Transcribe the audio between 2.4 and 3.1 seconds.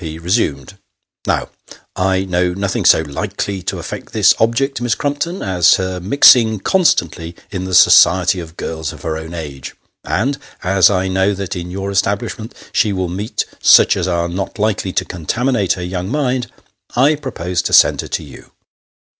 nothing so